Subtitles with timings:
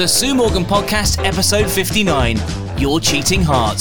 [0.00, 2.38] The Sue Morgan Podcast, episode 59
[2.78, 3.80] Your Cheating Heart.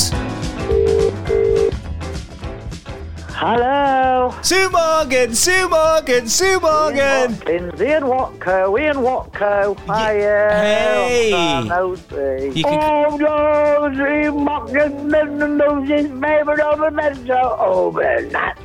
[3.30, 4.36] Hello.
[4.42, 7.32] Sue Morgan, Sue Morgan, Sue Morgan.
[7.32, 9.80] Watkins, Ian Watco, Ian Watco.
[9.86, 10.50] Hiya.
[10.60, 11.32] Hey.
[11.34, 12.52] Oh, nosy.
[12.54, 18.58] You can- Oh, nosy, Watkins, nosy, favourite of a metro overnight.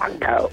[0.00, 0.50] Watco.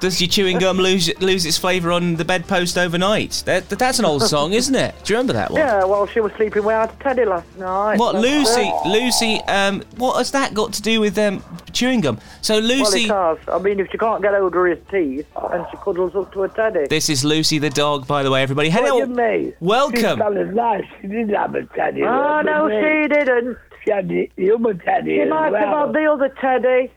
[0.00, 3.42] Does your chewing gum lose lose its flavour on the bedpost overnight?
[3.46, 4.94] That, that's an old song, isn't it?
[5.02, 5.60] Do you remember that one?
[5.60, 7.98] Yeah, well, she was sleeping way out of Teddy last night.
[7.98, 8.60] What, Lucy?
[8.60, 8.86] it.
[8.86, 11.42] Lucy, um, what has that got to do with um,
[11.72, 12.20] chewing gum?
[12.42, 12.68] So, Lucy.
[12.68, 13.04] Well, Lucy.
[13.04, 13.38] it has.
[13.48, 16.48] I mean, if she can't get over his teeth, and she cuddles up to a
[16.48, 16.86] Teddy.
[16.86, 18.70] this is Lucy the dog, by the way, everybody.
[18.70, 19.04] Hello.
[19.04, 19.54] do you mean?
[19.58, 20.18] Welcome.
[20.18, 20.84] She nice.
[21.00, 22.04] She didn't have a teddy.
[22.04, 23.58] Oh, no, she didn't.
[23.84, 26.92] She had the human teddy She as might have had the other Teddy.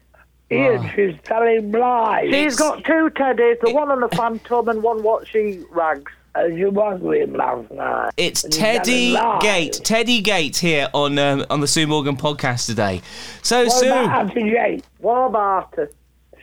[0.51, 2.29] Ian, she's telling lies.
[2.29, 6.11] She's got two teddies, the one on the Phantom and one what she rags.
[6.33, 8.11] As you was with him last night.
[8.15, 9.41] It's Teddy telling.
[9.41, 9.81] Gate.
[9.83, 13.01] Teddy Gate here on um, on the Sue Morgan podcast today.
[13.41, 13.67] So, Sue.
[13.67, 13.87] What Sue.
[13.91, 14.81] about Auntie Jane?
[14.99, 15.91] What about her?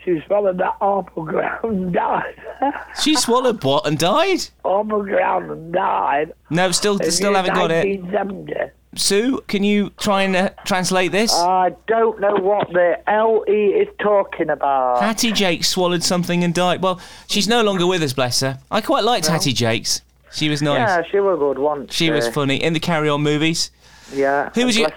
[0.05, 2.34] She swallowed that apple ground and died.
[3.00, 4.41] She swallowed what and died?
[4.59, 6.33] apple ground and died.
[6.50, 8.75] No, still still haven't got it.
[8.92, 8.98] 1970.
[8.98, 11.33] Sue, can you try and uh, translate this?
[11.33, 15.00] I don't know what the LE is talking about.
[15.00, 16.83] Hattie Jacques swallowed something and died.
[16.83, 18.59] Well, she's no longer with us, bless her.
[18.70, 20.03] I quite liked Hattie Jacques.
[20.33, 20.78] She was nice.
[20.78, 21.94] Yeah, she was good once.
[21.94, 23.70] She was funny in the Carry On movies.
[24.12, 24.50] Yeah.
[24.55, 24.91] Who was your-.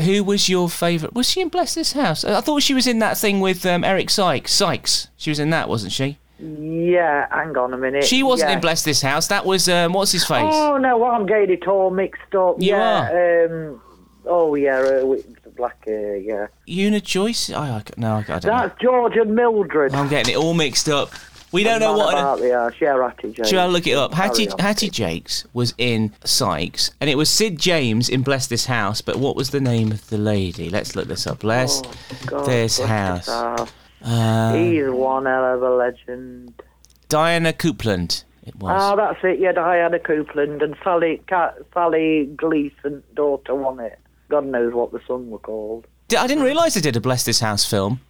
[0.00, 1.14] Who was your favourite?
[1.14, 2.24] Was she in Bless This House?
[2.24, 4.52] I thought she was in that thing with um, Eric Sykes.
[4.52, 5.08] Sykes.
[5.16, 6.18] She was in that, wasn't she?
[6.38, 8.04] Yeah, hang on a minute.
[8.04, 8.54] She wasn't yeah.
[8.56, 9.28] in Bless This House.
[9.28, 10.42] That was um, what's his face?
[10.44, 12.60] Oh no, well, I'm getting it all mixed up.
[12.60, 13.46] You yeah.
[13.50, 13.80] Um.
[14.26, 15.00] Oh yeah, uh,
[15.44, 15.84] the black.
[15.86, 16.46] Uh, yeah.
[16.68, 17.50] Una Joyce?
[17.50, 18.50] Oh, I, no, I don't know.
[18.50, 19.94] That's George and Mildred.
[19.94, 21.10] I'm getting it all mixed up.
[21.52, 22.14] We don't know what.
[22.14, 23.46] about the uh, yeah, Ratty Jane.
[23.46, 24.12] Shall I look it up?
[24.12, 29.00] Hattie, Hattie Jacques was in Sykes, and it was Sid James in Bless This House.
[29.00, 30.68] But what was the name of the lady?
[30.68, 31.38] Let's look this up.
[31.38, 31.92] Bless Oh,
[32.26, 33.26] God, This bless House.
[33.26, 33.72] his heart.
[34.04, 36.62] Uh, He's one hell of a legend.
[37.08, 38.24] Diana Coupland.
[38.46, 38.70] It was.
[38.78, 39.38] Ah, that's it.
[39.40, 43.98] Yeah, Diana Coupland and Sally Cat, Sally Geeson, daughter, won it.
[44.28, 45.86] God knows what the son were called.
[46.16, 48.00] I didn't realise they did a Bless This House film.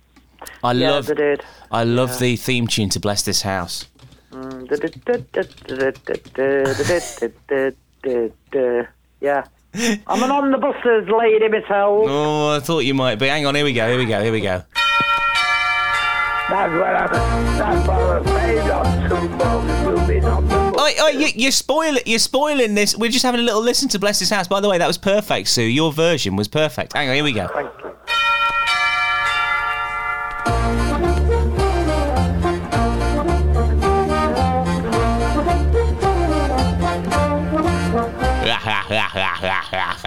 [0.65, 1.07] I Yeah, love.
[1.07, 1.43] they did.
[1.71, 3.87] I love the theme tune to Bless This House.
[4.33, 4.69] Mm,
[9.21, 9.45] Yeah.
[10.07, 12.05] I'm an on the buses lady myself.
[12.09, 13.27] Oh, I thought you might be.
[13.27, 13.89] Hang on, here we go.
[13.89, 14.23] Here we go.
[14.23, 14.63] Here we go.
[16.51, 17.11] That's what I'm,
[17.57, 19.09] that's what I'm afraid of.
[19.09, 20.75] Two bones moving on the book.
[20.77, 22.03] Oh, oh you, you're spoiling.
[22.05, 22.95] You're spoiling this.
[22.97, 24.47] We're just having a little listen to Bless This House.
[24.47, 25.63] By the way, that was perfect, Sue.
[25.63, 26.93] Your version was perfect.
[26.93, 27.49] Hang on, here we go.
[27.49, 27.95] Thank you.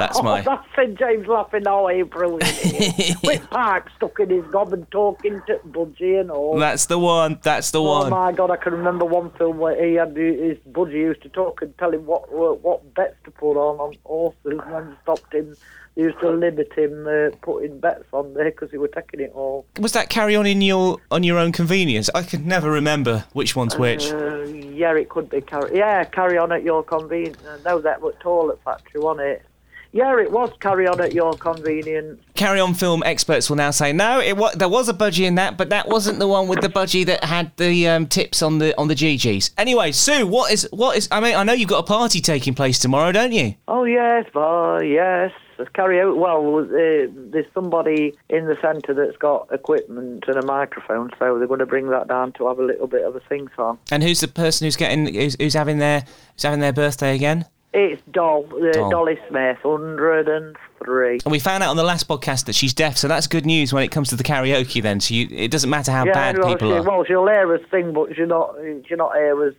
[0.00, 0.40] That's my.
[0.40, 2.42] Oh, that's Sid James laughing away, brilliant.
[3.22, 6.58] With Park stuck in his gob and talking to Budgie and all.
[6.58, 7.38] That's the one.
[7.42, 8.10] That's the Oh one.
[8.10, 11.62] my god, I can remember one film where he had his budgie used to talk
[11.62, 15.54] and tell him what what bets to put on on horses and then stopped him.
[15.96, 19.32] They used to limit him uh, putting bets on there because he were taking it
[19.34, 19.66] all.
[19.80, 22.08] Was that carry on in your on your own convenience?
[22.14, 24.10] I could never remember which one's which.
[24.12, 25.76] Uh, yeah, it could be carry.
[25.76, 27.38] Yeah, carry on at your convenience.
[27.44, 29.42] Uh, no, that was toilet factory, wasn't it?
[29.92, 32.20] Yeah, it was carry on at your convenience.
[32.34, 34.20] Carry on film experts will now say no.
[34.20, 36.68] It wa- there was a budgie in that, but that wasn't the one with the
[36.68, 39.50] budgie that had the um, tips on the on the GGs.
[39.58, 41.08] Anyway, Sue, what is what is?
[41.10, 43.54] I mean, I know you've got a party taking place tomorrow, don't you?
[43.66, 45.32] Oh yes, boy, yes.
[45.58, 46.16] Let's carry out.
[46.16, 51.46] Well, uh, there's somebody in the centre that's got equipment and a microphone, so they're
[51.46, 53.78] going to bring that down to have a little bit of a sing song.
[53.90, 56.00] And who's the person who's getting who's, who's having their
[56.34, 57.44] who's having their birthday again?
[57.72, 58.90] It's Doll, uh, Doll.
[58.90, 61.20] Dolly Smith, hundred and three.
[61.24, 63.72] And we found out on the last podcast that she's deaf, so that's good news
[63.72, 64.82] when it comes to the karaoke.
[64.82, 66.82] Then, so you, it doesn't matter how bad well, people she, are.
[66.82, 68.56] well, she'll hear us sing, but she'll not.
[68.86, 69.54] She'll not hear us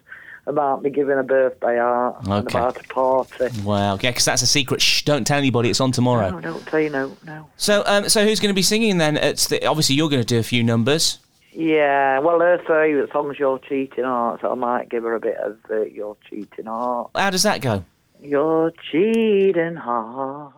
[0.45, 3.45] about me giving a birthday out and about a party.
[3.63, 4.81] Well, yeah, because that's a secret.
[4.81, 5.69] Shh, don't tell anybody.
[5.69, 6.31] It's on tomorrow.
[6.31, 7.47] No, don't say no, no.
[7.57, 9.17] So, um, so who's going to be singing then?
[9.17, 11.19] It's the, obviously you're going to do a few numbers.
[11.53, 15.35] Yeah, well, her favourite song's Your Cheating Heart, so I might give her a bit
[15.37, 17.11] of uh, Your Cheating Heart.
[17.13, 17.83] How does that go?
[18.21, 20.53] Your cheating heart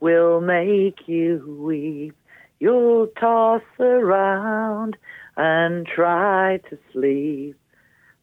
[0.00, 2.14] will make you weep.
[2.60, 4.96] You'll toss around
[5.36, 7.56] and try to sleep,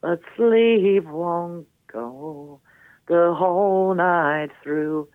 [0.01, 2.59] but sleep won't go
[3.07, 5.07] the whole night through.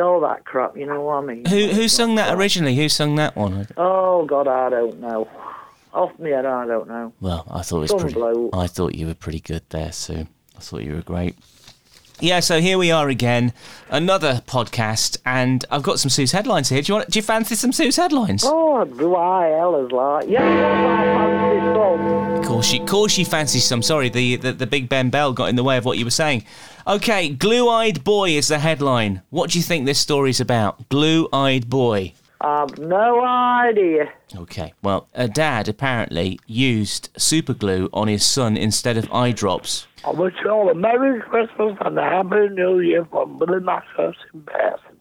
[0.00, 1.44] All that crap, you know what I mean?
[1.44, 2.74] Who who sung that originally?
[2.74, 3.66] Who sung that one?
[3.76, 5.28] Oh God, I don't know.
[5.92, 7.12] Off me head, I don't know.
[7.20, 8.14] Well, I thought it was Some pretty.
[8.14, 8.50] bloke.
[8.54, 10.26] I thought you were pretty good there, Sue.
[10.56, 11.36] I thought you were great.
[12.22, 13.54] Yeah, so here we are again,
[13.88, 16.82] another podcast, and I've got some Sue's headlines here.
[16.82, 17.08] Do you want?
[17.10, 18.42] Do you fancy some Sue's headlines?
[18.44, 19.58] Oh, do I?
[19.58, 22.38] Ella's like, yeah, I fancy some.
[22.40, 23.82] Of course, she, of course she fancies some.
[23.82, 26.10] Sorry, the, the the Big Ben Bell got in the way of what you were
[26.10, 26.44] saying.
[26.86, 29.22] Okay, Glue-eyed boy is the headline.
[29.30, 30.88] What do you think this story's about?
[30.90, 32.12] Glue-eyed boy.
[32.40, 34.10] I've no idea.
[34.34, 39.86] Okay, well, a dad apparently used super glue on his son instead of eye drops.
[40.06, 44.16] I wish you all a Merry Christmas and a Happy New Year from Billy in.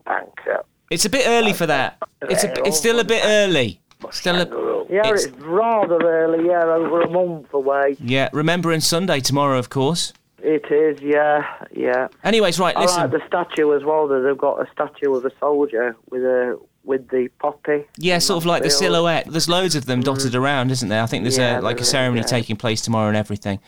[0.05, 0.57] Thank you.
[0.91, 1.97] It's a bit early for that.
[2.23, 3.79] It's a, it's still a bit early.
[4.11, 7.95] Still a, Yeah, It's- it's, rather early, yeah, over a month away.
[7.99, 8.29] yeah.
[8.33, 10.13] Remembrance Sunday tomorrow, of course.
[10.41, 12.07] It is, yeah, yeah.
[12.23, 12.75] Anyways, right.
[12.75, 13.01] I Listen.
[13.01, 14.07] like the statue as well.
[14.07, 16.57] That they've got a statue of a soldier with a
[16.89, 17.85] with the poppy.
[17.97, 19.27] Yeah, sort of like the silhouette.
[19.29, 21.01] There's loads of them dotted around, isn't there?
[21.01, 22.25] I think there's Yeah, a, like a ceremony yeah.
[22.27, 23.59] taking place tomorrow and everything.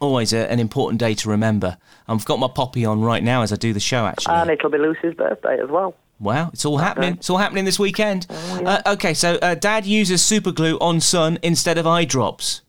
[0.00, 1.76] Always a, an important day to remember.
[2.08, 4.06] I've got my poppy on right now as I do the show.
[4.06, 5.94] Actually, And it'll be Lucy's birthday as well.
[6.20, 7.14] wow, it's all happening.
[7.14, 8.26] It's all happening this weekend.
[8.30, 12.62] Oh, uh, okay, so uh, Dad uses super glue on son instead of eye drops.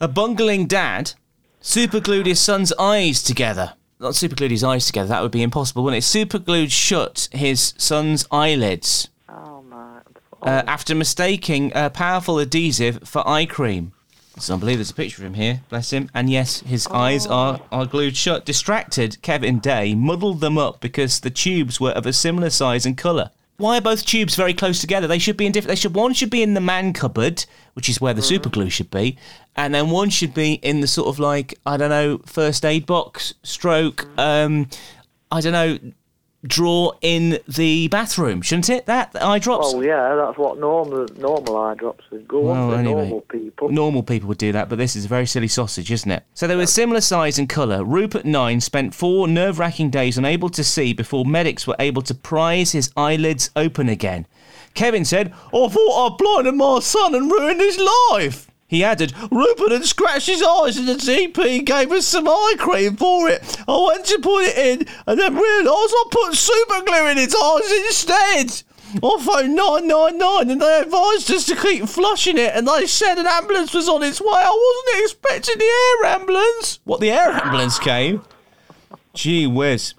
[0.00, 1.12] A bungling dad
[1.60, 3.74] superglued his son's eyes together.
[4.02, 5.08] Not superglued his eyes together.
[5.08, 6.06] That would be impossible, wouldn't it?
[6.06, 9.08] Superglued shut his son's eyelids.
[9.28, 10.00] Oh my!
[10.42, 13.92] uh, after mistaking a powerful adhesive for eye cream.
[14.36, 14.78] It's unbelievable.
[14.78, 15.60] There's a picture of him here.
[15.68, 16.10] Bless him.
[16.14, 18.44] And yes, his eyes are, are glued shut.
[18.44, 22.98] Distracted, Kevin Day muddled them up because the tubes were of a similar size and
[22.98, 23.30] colour.
[23.62, 25.06] Why are both tubes very close together?
[25.06, 25.68] They should be in different.
[25.68, 27.44] They should one should be in the man cupboard,
[27.74, 29.16] which is where the super glue should be,
[29.54, 32.86] and then one should be in the sort of like I don't know first aid
[32.86, 34.68] box, stroke, um,
[35.30, 35.78] I don't know,
[36.44, 38.86] drawer in the bathroom, shouldn't it?
[38.86, 39.72] That eye drops.
[39.74, 43.00] Oh yeah, that's what normal normal eye drops would go on Well, for anyway.
[43.02, 43.68] normal people.
[43.70, 46.24] Normal people would do that, but this is a very silly sausage, isn't it?
[46.34, 47.84] So they were similar size and colour.
[47.84, 52.14] Rupert Nine spent four nerve wracking days unable to see before medics were able to
[52.14, 54.26] prise his eyelids open again.
[54.74, 57.78] Kevin said, I thought I blinded my son and ruined his
[58.10, 58.48] life.
[58.72, 62.96] He added, Rupert had scratched his eyes and the GP gave us some eye cream
[62.96, 63.58] for it.
[63.68, 67.34] I went to put it in and then realised I put super glue in his
[67.34, 68.62] eyes instead.
[68.94, 73.26] I phoned 999 and they advised us to keep flushing it and they said an
[73.26, 74.28] ambulance was on its way.
[74.32, 76.80] I wasn't expecting the air ambulance.
[76.84, 78.22] What, the air ambulance came?
[79.12, 79.92] Gee whiz.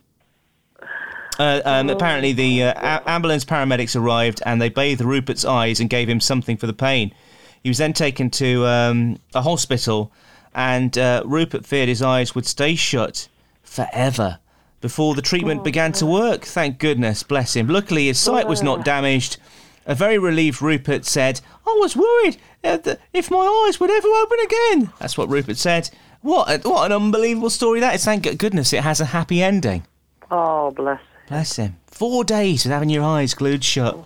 [1.38, 6.10] Uh, um, apparently, the uh, ambulance paramedics arrived and they bathed Rupert's eyes and gave
[6.10, 7.14] him something for the pain.
[7.64, 10.12] He was then taken to um, a hospital,
[10.54, 13.30] and uh, Rupert feared his eyes would stay shut
[13.64, 14.40] forever
[14.82, 16.44] before the treatment began to work.
[16.44, 17.70] Thank goodness, bless him.
[17.70, 19.38] Luckily, his sight was not damaged.
[19.86, 24.92] A very relieved Rupert said, I was worried if my eyes would ever open again.
[25.00, 25.90] That's what Rupert said.
[26.22, 28.06] What, a, what an unbelievable story that is.
[28.06, 29.86] Thank goodness it has a happy ending.
[30.30, 31.00] Oh bless.
[31.00, 31.08] Him.
[31.28, 31.78] Bless him.
[31.88, 34.06] Four days with having your eyes glued shut.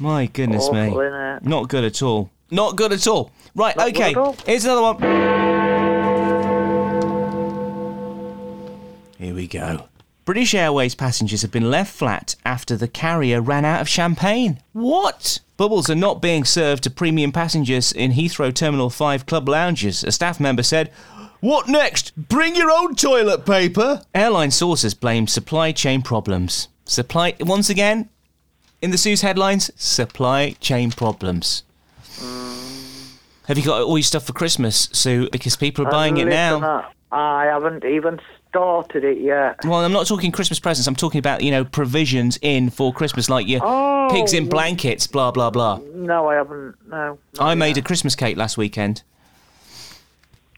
[0.00, 0.90] My goodness Awful, me.
[0.90, 1.44] innit?
[1.44, 2.30] Not good at all.
[2.50, 3.30] Not good at all.
[3.54, 4.14] Right, Not okay.
[4.14, 4.36] all.
[4.46, 6.12] Here's another one.
[9.18, 9.86] Here we go.
[10.24, 14.60] British Airways passengers have been left flat after the carrier ran out of champagne.
[14.72, 15.40] What?
[15.56, 20.02] Bubbles are not being served to premium passengers in Heathrow Terminal 5 club lounges.
[20.04, 20.90] A staff member said,
[21.40, 22.16] What next?
[22.16, 24.02] Bring your own toilet paper.
[24.14, 26.68] Airline sources blame supply chain problems.
[26.84, 28.08] Supply, once again,
[28.82, 31.62] in the Sue's headlines, supply chain problems.
[33.46, 35.28] Have you got all your stuff for Christmas, Sue?
[35.32, 36.60] Because people are buying it now.
[36.62, 36.82] uh,
[37.14, 39.56] I haven't even started it yet.
[39.64, 40.86] Well, I'm not talking Christmas presents.
[40.86, 44.08] I'm talking about, you know, provisions in for Christmas, like your Oh.
[44.12, 45.80] pigs in blankets, blah, blah, blah.
[45.94, 46.74] No, I haven't.
[46.88, 47.18] No.
[47.38, 47.82] I made a.
[47.82, 49.02] Christmas cake last weekend.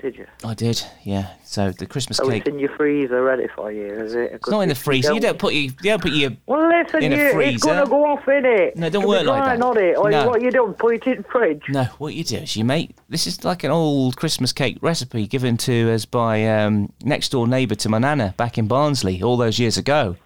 [0.04, 0.26] Did you?
[0.44, 1.28] I did, yeah.
[1.44, 2.42] So the Christmas So cake.
[2.44, 4.32] it's in your freezer, ready for you, is it?
[4.34, 5.14] It's not in the freezer.
[5.14, 6.32] You don't put your, you don't put your.
[6.44, 7.54] Well, listen, in a you, freezer.
[7.54, 8.76] it's going to go off in it.
[8.76, 9.58] No, don't It'll work like that.
[9.58, 9.96] Not it.
[9.96, 10.28] Or No.
[10.28, 11.62] what you don't put it in the fridge.
[11.70, 12.90] No, what you do is you make.
[13.08, 17.48] This is like an old Christmas cake recipe given to us by um, next door
[17.48, 20.16] neighbour to my nana back in Barnsley all those years ago.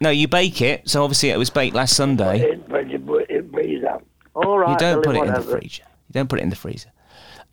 [0.00, 0.88] No, you bake it.
[0.88, 2.40] So obviously it was baked last Sunday.
[2.40, 3.98] It, but you put it freezer.
[4.34, 4.70] All right.
[4.70, 5.82] You don't put it in the freezer.
[6.08, 6.90] You don't put it in the freezer.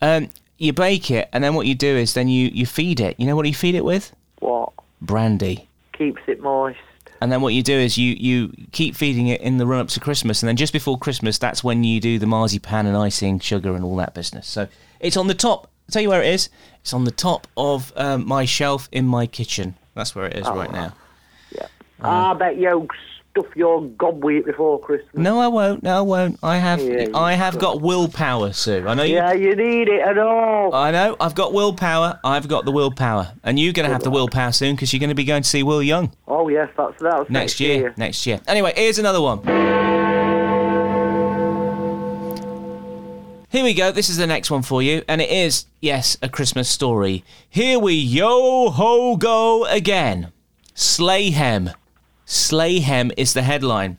[0.02, 0.30] Um,
[0.64, 3.20] you bake it, and then what you do is then you, you feed it.
[3.20, 4.16] You know what you feed it with?
[4.40, 5.68] What Brandy.
[5.92, 6.80] keeps it moist?
[7.22, 9.88] And then what you do is you, you keep feeding it in the run up
[9.90, 13.40] to Christmas, and then just before Christmas, that's when you do the marzipan and icing,
[13.40, 14.48] sugar, and all that business.
[14.48, 14.68] So
[15.00, 15.70] it's on the top.
[15.88, 16.50] I'll tell you where it is.
[16.82, 19.76] It's on the top of um, my shelf in my kitchen.
[19.96, 20.94] That's where it is right now.
[21.52, 21.68] Yeah.
[22.02, 22.98] I bet yolks.
[23.34, 25.10] Stuff your gob with before Christmas.
[25.14, 25.82] No, I won't.
[25.84, 26.40] No, I won't.
[26.44, 26.82] I have.
[26.82, 28.86] Yeah, I have got willpower, Sue.
[28.88, 29.16] I know you.
[29.16, 30.74] Yeah, you need it at all.
[30.74, 31.16] I know.
[31.20, 32.20] I've got willpower.
[32.24, 35.10] I've got the willpower, and you're going to have the willpower soon because you're going
[35.10, 36.12] to be going to see Will Young
[36.44, 37.30] oh yes, that's that.
[37.30, 37.94] next year.
[37.98, 38.40] Next year.
[38.48, 39.44] Anyway, here's another one.
[43.50, 43.92] Here we go.
[43.92, 47.24] This is the next one for you, and it is yes, a Christmas story.
[47.50, 50.32] Here we yo ho go again.
[50.76, 51.74] Slayhem.
[52.26, 53.98] Slayhem is the headline.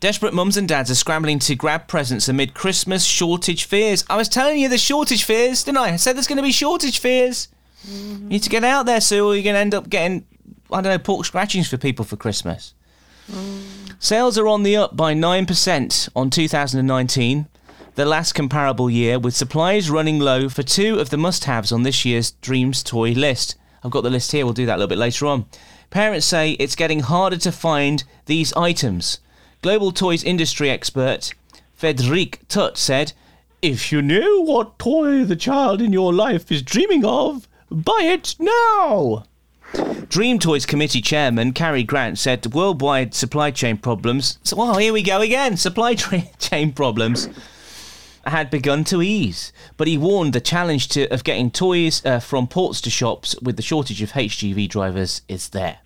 [0.00, 4.04] Desperate mums and dads are scrambling to grab presents amid Christmas shortage fears.
[4.08, 5.94] I was telling you the shortage fears, didn't I?
[5.94, 7.48] I said there's going to be shortage fears.
[7.84, 10.24] You need to get out there, Sue, or you're going to end up getting,
[10.70, 12.74] I don't know, pork scratchings for people for Christmas.
[13.98, 17.46] Sales are on the up by 9% on 2019,
[17.96, 21.82] the last comparable year, with supplies running low for two of the must haves on
[21.82, 23.56] this year's Dreams toy list.
[23.82, 25.46] I've got the list here, we'll do that a little bit later on.
[25.90, 29.20] Parents say it's getting harder to find these items.
[29.62, 31.32] Global toys industry expert
[31.74, 33.12] Frederique Tutt said,
[33.62, 38.34] If you know what toy the child in your life is dreaming of, buy it
[38.38, 39.24] now.
[40.08, 44.38] Dream Toys Committee Chairman Gary Grant said worldwide supply chain problems.
[44.42, 45.56] So, well, here we go again.
[45.56, 47.28] Supply tra- chain problems
[48.30, 52.46] had begun to ease, but he warned the challenge to, of getting toys uh, from
[52.46, 55.78] ports to shops with the shortage of HGV drivers is there.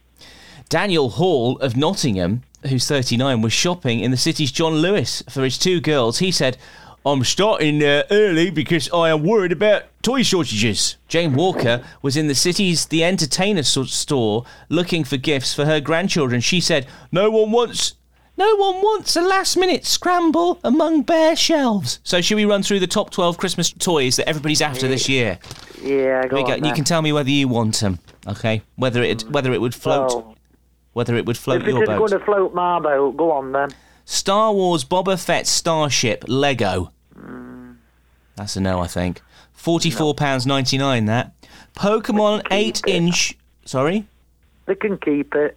[0.69, 5.59] Daniel Hall of Nottingham, who's 39, was shopping in the city's John Lewis for his
[5.59, 6.19] two girls.
[6.19, 6.57] He said,
[7.05, 10.97] I'm starting uh, early because I am worried about toy shortages.
[11.09, 16.41] Jane Walker was in the city's The Entertainer store looking for gifts for her grandchildren.
[16.41, 17.95] She said, No one wants.
[18.43, 22.01] No one wants a last minute scramble among bare shelves.
[22.03, 25.39] So, should we run through the top 12 Christmas toys that everybody's after this year?
[25.81, 26.53] Yeah, go Here we go.
[26.55, 26.75] on You then.
[26.75, 28.63] can tell me whether you want them, okay?
[28.75, 30.37] Whether it whether it would float, Well,
[30.93, 31.99] whether it would float if it your is boat.
[31.99, 33.69] going to float my boat, go on then.
[34.07, 36.91] Star Wars Boba Fett Starship Lego.
[37.15, 37.75] Hmm.
[38.35, 39.21] That's a no, I think.
[39.53, 41.05] Forty-four pounds ninety-nine.
[41.05, 41.33] That
[41.77, 43.39] Pokemon eight-inch.
[43.65, 44.05] Sorry,
[44.67, 45.57] They can keep it.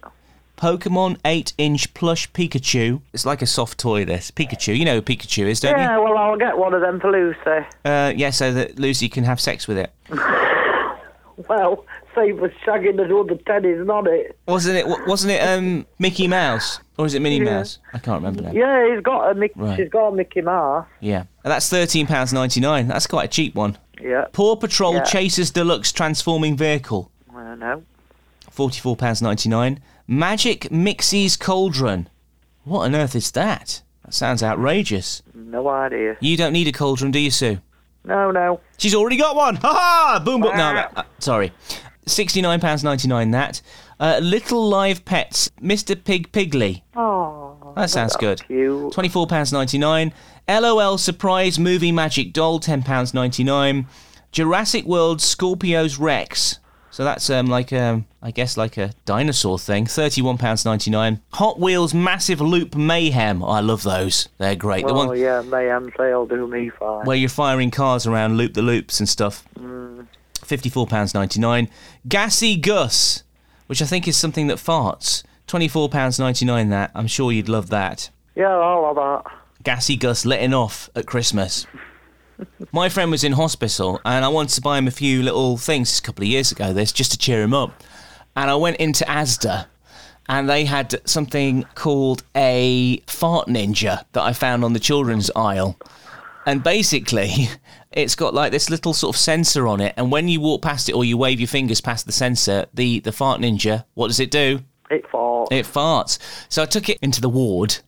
[0.56, 3.00] Pokemon eight-inch plush Pikachu.
[3.12, 4.04] It's like a soft toy.
[4.04, 4.76] This Pikachu.
[4.76, 5.82] You know who Pikachu is, don't you?
[5.84, 7.66] Yeah, well, I'll get one of them for Lucy.
[7.84, 9.92] Uh, yeah, so that Lucy can have sex with it.
[11.48, 11.84] Well,
[12.14, 14.38] save us shagging the other teddies, not it.
[14.48, 14.86] Wasn't it?
[15.06, 15.40] Wasn't it?
[15.46, 17.56] Um, Mickey Mouse or is it Minnie Yeah.
[17.58, 17.78] Mouse?
[17.92, 18.52] I can't remember now.
[18.52, 19.52] Yeah, he's got a Mickey.
[19.60, 19.76] Right.
[19.76, 20.86] She's got a Mickey Mouse.
[21.00, 22.88] Yeah, and that's thirteen pounds ninety-nine.
[22.88, 23.76] That's quite a cheap one.
[24.00, 24.24] Yeah.
[24.32, 25.04] Paw Patrol Yeah.
[25.04, 27.10] Chasers Deluxe Transforming Vehicle.
[27.36, 27.82] I don't know.
[28.50, 29.80] Forty-four pounds ninety-nine.
[30.06, 32.08] Magic Mixie's Cauldron.
[32.64, 33.82] What on earth is that?
[34.04, 35.22] That sounds outrageous.
[35.34, 36.16] No idea.
[36.20, 37.58] You don't need a cauldron, do you, Sue?
[38.04, 38.60] No, no.
[38.78, 39.56] She's already got one.
[39.62, 40.22] Ha ha!
[40.24, 40.40] Boom!
[40.40, 40.56] boom.
[40.56, 41.52] No, no, uh, sorry.
[42.06, 43.32] Sixty-nine pounds ninety-nine.
[43.32, 43.60] That.
[43.98, 46.02] Uh, Little Live Pets, Mr.
[46.02, 46.82] Pig Piggly.
[46.94, 48.44] Oh, That sounds good.
[48.46, 48.92] cute.
[48.92, 50.12] Twenty-four pounds ninety-nine.
[50.48, 53.86] LOL Surprise Movie Magic Doll, ten pounds ninety-nine.
[54.30, 56.60] Jurassic World Scorpius Rex.
[56.90, 59.86] So that's um like um I guess like a dinosaur thing.
[59.86, 61.20] Thirty-one pounds ninety-nine.
[61.34, 63.42] Hot Wheels Massive Loop Mayhem.
[63.44, 64.28] I love those.
[64.38, 64.86] They're great.
[64.86, 67.04] the Oh, one yeah, mayhem sale do me fine.
[67.04, 69.44] where you're firing cars around loop the loops and stuff.
[70.42, 71.68] Fifty-four pounds ninety-nine.
[72.08, 73.24] Gassy Gus,
[73.66, 75.22] which I think is something that farts.
[75.46, 76.70] Twenty-four pounds ninety-nine.
[76.70, 78.08] That I'm sure you'd love that.
[78.34, 79.32] Yeah, I love that.
[79.64, 81.66] Gassy Gus letting off at Christmas.
[82.72, 85.98] My friend was in hospital and I wanted to buy him a few little things
[85.98, 87.82] a couple of years ago, this, just to cheer him up.
[88.34, 89.66] And I went into Asda
[90.28, 95.78] and they had something called a fart ninja that I found on the children's aisle.
[96.44, 97.48] And basically,
[97.92, 99.94] it's got like this little sort of sensor on it.
[99.96, 103.00] And when you walk past it or you wave your fingers past the sensor, the,
[103.00, 104.60] the fart ninja, what does it do?
[104.90, 105.52] It fought.
[105.52, 106.18] It farts.
[106.48, 107.78] So I took it into the ward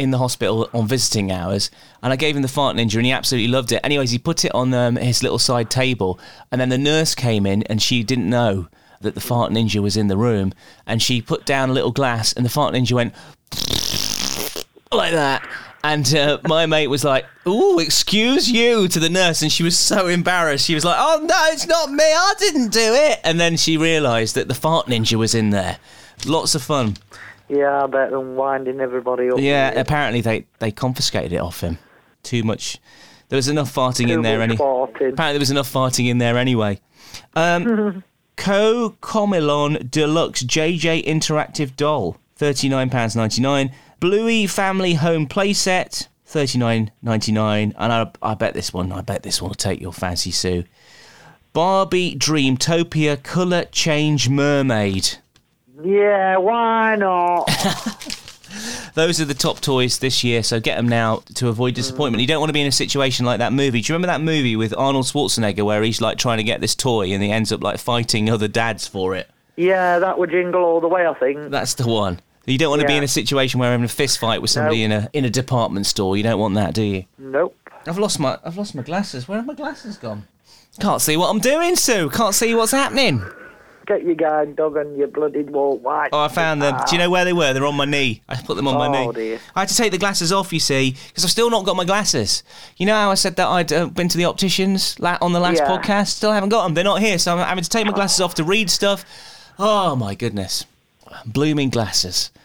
[0.00, 1.70] in the hospital on visiting hours,
[2.02, 3.80] and I gave him the fart ninja, and he absolutely loved it.
[3.84, 6.18] Anyways, he put it on um, his little side table,
[6.50, 8.68] and then the nurse came in, and she didn't know
[9.02, 10.52] that the fart ninja was in the room,
[10.86, 13.14] and she put down a little glass, and the fart ninja went
[14.92, 15.46] like that.
[15.82, 19.78] And uh, my mate was like, "Ooh, excuse you," to the nurse, and she was
[19.78, 20.66] so embarrassed.
[20.66, 22.04] She was like, "Oh no, it's not me.
[22.04, 25.78] I didn't do it." And then she realised that the fart ninja was in there.
[26.26, 26.96] Lots of fun.
[27.50, 29.38] Yeah, I bet them winding everybody up.
[29.40, 31.78] Yeah, apparently they, they confiscated it off him.
[32.22, 32.78] Too much.
[33.28, 34.38] There was enough farting Too in there.
[34.38, 35.12] much Any- farting.
[35.12, 36.80] apparently there was enough farting in there anyway.
[37.34, 38.04] Um,
[38.36, 43.72] CoComelon Deluxe JJ Interactive Doll, thirty nine pounds ninety nine.
[43.98, 47.74] Bluey Family Home Playset, thirty nine ninety nine.
[47.78, 50.64] And I, I bet this one, I bet this one will take your fancy, Sue.
[51.52, 55.18] Barbie Dreamtopia Colour Change Mermaid.
[55.82, 57.46] Yeah, why not?
[58.94, 62.20] Those are the top toys this year, so get them now to avoid disappointment.
[62.20, 63.80] You don't want to be in a situation like that movie.
[63.80, 66.74] Do you remember that movie with Arnold Schwarzenegger where he's like trying to get this
[66.74, 69.30] toy and he ends up like fighting other dads for it?
[69.56, 71.50] yeah, that would jingle all the way, I think.
[71.50, 72.20] That's the one.
[72.46, 72.98] You don't want to be Yeah.
[72.98, 75.86] in a situation where having a fist fight with somebody in a in a department
[75.86, 76.16] store.
[76.16, 77.04] You don't want that, do you?
[77.18, 77.54] Nope.
[77.86, 79.28] I've lost my I've lost my glasses.
[79.28, 80.26] Where have my glasses gone?
[80.80, 82.08] Can't see what I'm doing, Sue.
[82.10, 83.22] Can't see what's happening.
[83.90, 86.10] Get your guide dog and your bloody wall white.
[86.12, 86.76] Oh, I found them.
[86.88, 87.52] Do you know where they were?
[87.52, 88.22] They're on my knee.
[88.28, 89.12] I put them on my Oh, knee.
[89.12, 89.40] dear.
[89.56, 91.84] I had to take the glasses off, you see, because I've still not got my
[91.84, 92.44] glasses.
[92.76, 95.56] You know how I said that I'd uh, been to the opticians on the last
[95.58, 95.66] Yeah.
[95.68, 96.10] podcast?
[96.10, 96.74] Still haven't got them.
[96.74, 99.04] They're not here, so I'm having to take my glasses off to read stuff.
[99.58, 100.66] Oh, my goodness.
[101.26, 102.30] Blooming glasses.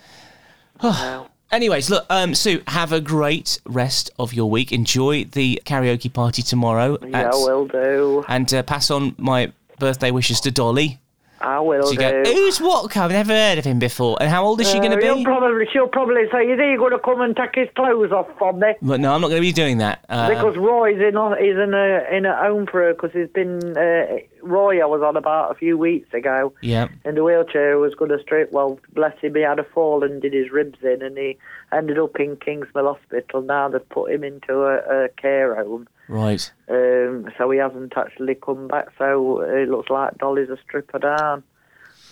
[0.81, 4.71] Well, Anyways, look, um, Sue, have a great rest of your week.
[4.71, 6.97] Enjoy the karaoke party tomorrow.
[7.07, 8.25] yeah, at- will do.
[8.27, 10.99] And uh, pass on my birthday wishes to Dolly.
[11.45, 11.95] I will do.
[11.97, 12.95] go, Who's what?
[12.97, 14.17] I've never heard of him before.
[14.19, 15.23] And how old is she going Uh, to be?
[15.23, 18.59] probably, she'll probably say, "Is he going to come and take his clothes off from
[18.59, 20.03] me?" But no, I'm not going to be doing that.
[20.09, 23.29] Uh, Because Roy's in a, he's in a in a home for her because he's
[23.29, 26.87] been uh, Roy I was on about a few weeks ago yeah.
[27.03, 30.21] in the wheelchair was going to straight well bless him he had a fall and
[30.21, 31.37] did his ribs in and he
[31.71, 35.87] ended up in King's Mill Hospital now they've put him into a, a care home
[36.07, 36.51] Right.
[36.69, 41.43] um, so he hasn't actually come back so it looks like Dolly's a stripper down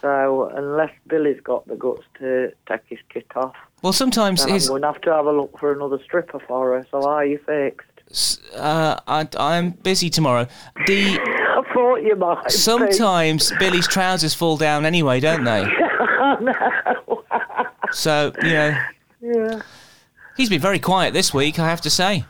[0.01, 4.67] so unless Billy's got the guts to take his kit off Well, sometimes then I'm
[4.67, 7.37] going to have to have a look for another stripper for her so are you
[7.37, 7.87] fixed
[8.55, 10.47] uh, I, I'm busy tomorrow.
[10.85, 12.51] The I thought you might be.
[12.51, 15.63] sometimes Billy's trousers fall down anyway, don't they?
[16.41, 17.23] no.
[17.91, 18.77] So you know,
[19.21, 19.61] yeah.
[20.37, 21.57] he's been very quiet this week.
[21.59, 22.25] I have to say.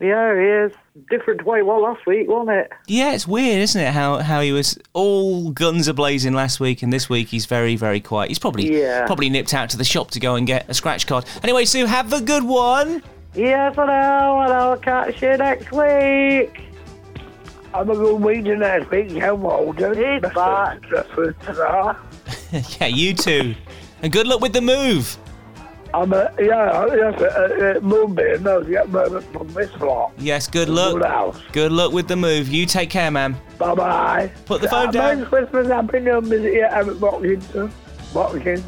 [0.00, 0.72] Yeah, he is.
[1.10, 2.72] Different way well last week, wasn't it?
[2.86, 3.92] Yeah, it's weird, isn't it?
[3.92, 7.76] How how he was all guns a blazing last week, and this week he's very
[7.76, 8.28] very quiet.
[8.28, 9.06] He's probably Yeah.
[9.06, 11.24] probably nipped out to the shop to go and get a scratch card.
[11.42, 13.02] Anyway, Sue, have a good one.
[13.34, 16.60] Yes, I know, and I'll catch you next week.
[17.72, 19.94] I'm a good week to next week, young Walden.
[19.98, 20.78] It's back.
[22.80, 23.54] yeah, you too.
[24.02, 25.16] And good luck with the move.
[25.94, 30.12] I'm a, yeah, yes, uh, uh, Moonbeam knows to get movement from this lot.
[30.18, 31.36] Yes, good luck.
[31.52, 32.48] Good luck with the move.
[32.48, 33.36] You take care, man.
[33.58, 34.30] Bye bye.
[34.44, 35.18] Put the phone down.
[35.18, 37.72] Merry Christmas, Happy New Year, Eric Watkinson.
[38.12, 38.64] Watkins.